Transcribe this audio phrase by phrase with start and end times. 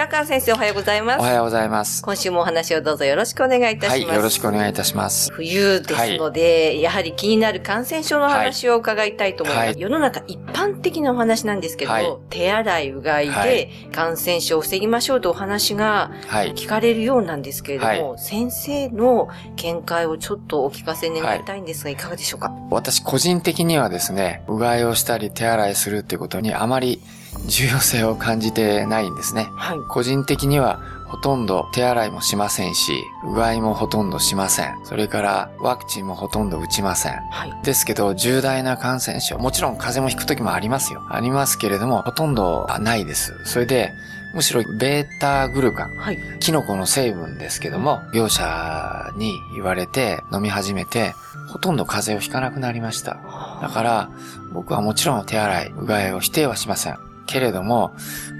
[0.00, 1.20] 白川先生おはようございます。
[1.20, 2.02] おはようございます。
[2.02, 5.30] 今週もお話をどうぞよろしくお願いいたします、はい、よろしくお願いいたします。
[5.30, 9.66] 冬ですので、やはり気になる感染症の話を伺いたいと思います。
[9.66, 9.78] はい。
[9.78, 12.16] 世の中一般的なお話なんですけど、はい。
[12.30, 13.88] 手洗い、うがいはでい。
[13.88, 16.54] 感染症を防ぎましょうとお話がはい。
[16.54, 22.50] 聞かれるようなんですけれども、は先生の見解をちょっとお聞かせ願いたいんですが、い、かがでしょうか？
[22.70, 27.02] 私個人的にはですね、うがいをしたり手洗いするってことにあまり
[27.46, 29.50] 重要性を感じてないんですね。
[29.56, 29.80] はい。
[29.88, 34.78] 個人的にはほとんど手洗いもしませんし、うがいもほとんどしません。
[34.84, 37.14] それからワクチンもほとんど打ちません。
[37.30, 37.52] はい。
[37.64, 41.02] ですけど、重大な感染症、もちろん風邪もひく時もありますよ。
[41.10, 43.32] ありますけれども、ほとんどないです。
[43.44, 43.92] それで、
[44.34, 46.18] むしろベータグルカン、はい。
[46.38, 51.14] キノコの成分ですけども、業者に言われて飲み始めて、
[51.48, 53.18] ほとんど風邪をひかなくなりました。
[53.60, 54.10] だから、
[54.52, 57.09] 僕はもちろん手洗い、うがいを否定はしません。
[57.30, 57.92] けれども、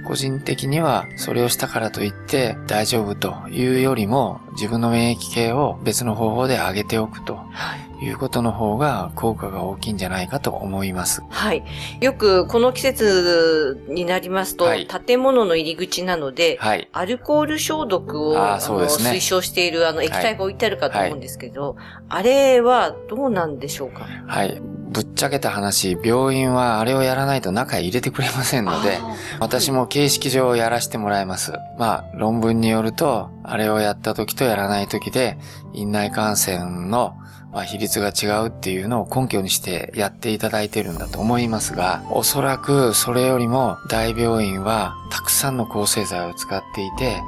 [0.05, 7.91] 個人的にはそれをしたからといって大丈夫というよりも、自分の免疫系を別の方法で上げておくとはい。
[8.03, 11.21] いうことの方が効果が大きいんじゃないかと思います。
[11.29, 11.63] はい。
[11.99, 16.89] よくこの季節になりますと、はい建物の入り口なので、はい。
[16.93, 21.75] アルコール消毒をねの推奨しているあの液体が置いてあるかと思うんですけど、
[22.09, 24.07] あれはどうなんでしょうか？
[24.25, 24.59] はい。
[24.91, 28.99] ぶっちゃけた話、病院はあれをやらないと中へ入れてくれませんので、
[29.39, 31.53] 私も形式上やらせてもらいます。
[31.77, 35.37] まあ、論文によると、あれをやった時とやらない時で、
[35.73, 37.15] 院内感染の、
[37.53, 47.21] まあ、比率が違うっていうのを根拠にしてやっていただいてるんだと思いますが、おそらくそれよりも大病院はたくさんの抗生剤を使っていて、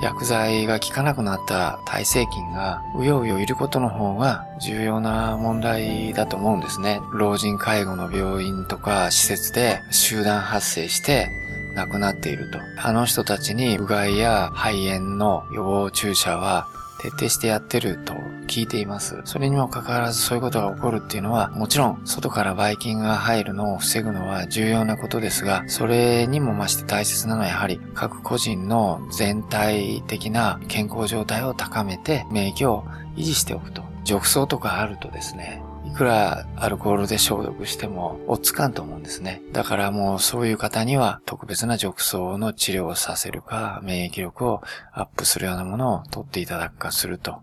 [0.00, 7.00] 薬剤が効かなくなった耐性菌がうようよいることの方が重要な問題だと思うんですね。
[7.12, 11.28] 老人介護の病院とか施設で集団発生して
[11.74, 12.58] 亡くなっていると。
[12.80, 16.68] あの人たちにうがいや肺炎の予防注射は
[17.00, 18.14] 徹底してやってると
[18.48, 19.20] 聞いています。
[19.24, 32.84] それにもかかわらずそういうことが起こるっていうのは、もちろん外からばい菌が入るのを防ぐのは重要なことですが、それにも増して大切なのはやはり各個人の全体的な健康状態を高めて免疫を
[33.16, 33.82] 維持しておくと。
[34.04, 39.42] 褥瘡とかあるとですね、いくらアルコールで消毒しても落ち着かんと思うんですね。
[39.52, 44.62] だからもうそういう方には特別な褥瘡の治療をさせるか、免疫力を
[44.92, 47.42] アップするようなものを取っていただくかすると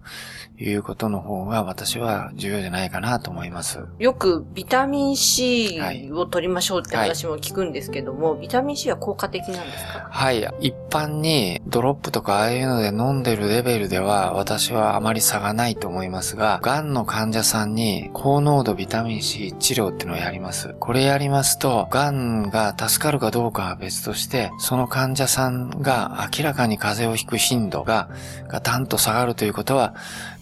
[0.58, 3.80] いうことの方が私は重要じゃないかなと思います。
[4.00, 10.08] よくビタミン C はいを取りましょうって話も聞くんですけども、ビタミン C は効果的なんですか？
[10.12, 10.48] はい。
[10.60, 20.74] 一般にドロップとかああいうので飲んでるレベルでは私はあまり差がないと思いますが、癌の患者さんに高濃度ビタミン C 治療っていうのをやります。
[20.80, 28.10] これやりますと、癌が助かるかどうかは別として、その患者さんが明らかに風邪をひく頻度が
[28.48, 29.96] ガタンと下がるということは、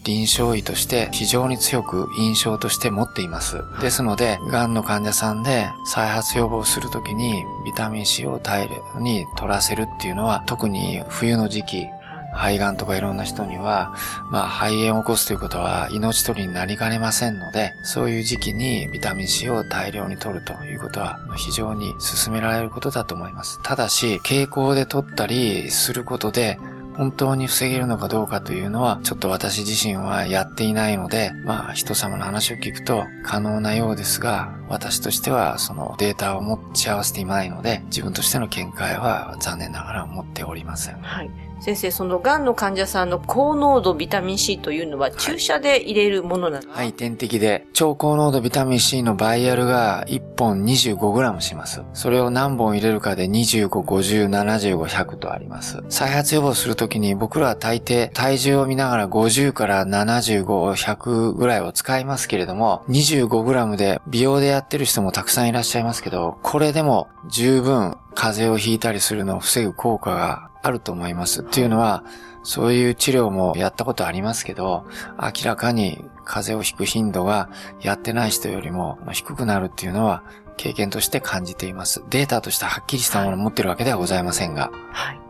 [0.03, 3.63] 臨床医として非常に強く印象として持っています。
[3.81, 11.87] ですので、癌の患者さんで再発予防するときにビタミン C を大量に取らせるっていうのは、特に冬の時期、
[12.35, 13.95] 肺がんとかいろんな人には、
[14.31, 23.61] まあ肺炎を起こすということは命取りになりかねませんので、そういう時期にビタミン C を大量に取るということは非常に進められることだと思います。
[23.63, 26.57] ただし、傾向で取ったりすることで、
[26.95, 41.01] 本当に防げるのかどうかというのは、ちょっと私自身はやっていないので、まあ人様の話を聞くと可能なようですが、私としてはそのデータを持ち合わせていないので、自分としての見解は残念ながら持っておりません。
[41.01, 41.31] はい。
[41.63, 51.81] 先生、その癌の患者さんの高濃度ビタミン C というのは注射で入れるものなんですか、はい、点滴で、超高濃度ビタミン C のバイアルが1本 25g します。
[51.93, 55.81] それを何本入れるかで25、50、75、100とあります。
[55.87, 71.41] 再発予防するときに僕らは大抵体重を見ながら50から75、100ぐらいを使いますけれども、25g で美容でやってる人もたくさんいらっしゃいますけど、これでも十分風邪をひいたりするのを防ぐ効果があると思います。
[71.41, 72.03] っていうのは、
[72.43, 74.85] そういう治療もやったことありますけど、
[75.17, 77.49] 明らかに風邪をひく頻度が
[77.81, 80.23] やってない人よりも低くなるっていうのは
[80.57, 82.03] 経験として感じています。
[82.09, 84.71] データとしてはっきりしたものを持ってるわけではございませんが。
[84.91, 85.22] はい。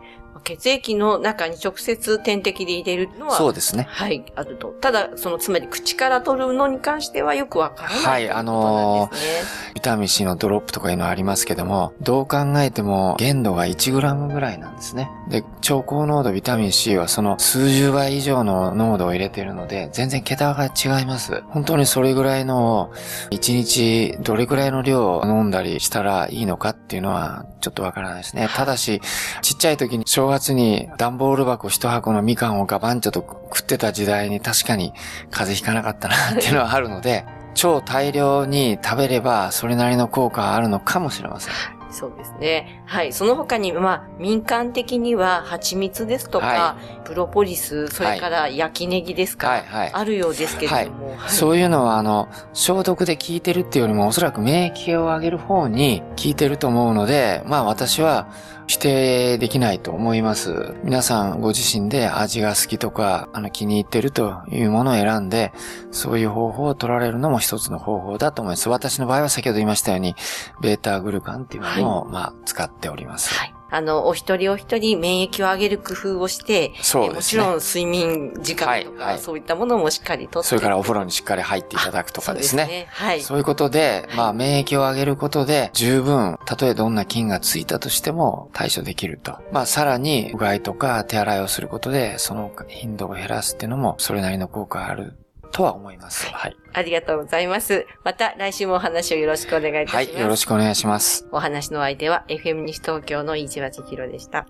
[0.44, 3.86] 血液の中に直接点滴で入れるのは、そうですね。
[3.88, 4.68] はい、あると。
[4.80, 15.10] ただ、その、つまり口から取るのに関してはよくわからない、ね、はい、あのー、ビタミン C のドロップとかいうのはありますけども、どう考えても限度が 1g ぐらいなんですね。
[15.28, 21.42] で、超高濃度ビタミン C はその数十倍以上の濃度を入れているので、全然桁が違います。
[21.48, 22.92] 本当にそれぐらいの、
[23.30, 28.48] 1日どれぐらいの量を飲んだりしたらいいのかっていうのは、ちょっとわからないですね。
[28.54, 29.00] ただし、
[29.40, 34.92] ちっちゃい時に正月に段ボール箱一箱のみかんをガバンチョと食ってた時代に確かに
[35.30, 41.54] 風邪ひかなかったなっていうのはあるので、超大量に食べればそれなりの効果があるのかもしれません。
[41.94, 42.82] そうですね。
[42.86, 43.12] はい。
[43.12, 58.26] その他に、まあ、民間的には、蜂蜜ですとか、はい、プロポリス、それから焼きネギですか、はいはい、あるようですけれども、はい、そういうのは、あの、消毒で効いてるっていうよりも、おそらく免疫を上げる方に効いてると思うので、まあ私は、
[58.66, 60.74] 否定できないと思います。
[60.84, 65.52] 皆さんご自身で味が好きとか、あの気に入ってるというものを選んで、
[65.90, 68.68] そういう方法を取られるのも一つの方法だと思います。
[68.68, 70.14] 私の場合は先ほど言いましたように、
[70.60, 73.34] ベータグルカンっていうものを、はい、まあ、使っております。
[73.34, 77.42] はいあの、お一人お一人免疫を上げる工夫をして、そうですね。
[77.42, 80.48] もちろん睡眠時間とか、はいはい、そういったものもしっかりとって。
[80.48, 82.62] それからお風呂にしっかり入っていただくとかですね。
[82.62, 82.88] そうですね。
[82.90, 83.20] はい。
[83.20, 89.38] そういうことで、まあ、免疫を上げることで、十分、たとえどんな菌がついたとしても対処できると。
[89.50, 95.14] まあ、さらに、うがいとか手洗いをすることで、その頻度を減らすっていうのも、それなりの効果がある
[95.54, 96.26] とは思います。
[96.26, 96.56] はい。
[96.72, 97.86] ありがとうございます。
[98.02, 100.12] また来週もお話をよろしくお願いいたします。
[100.12, 101.28] はい、よろしくお願いします。
[101.30, 104.46] お話の相手は FM 西東京の飯島千尋でした。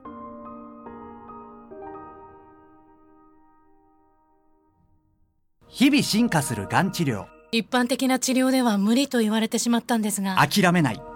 [5.69, 7.27] 日々進化するがん治療。
[7.53, 10.37] 一般的な治療では無理と言われてしまったんですが。
[10.37, 11.14] 諦めない。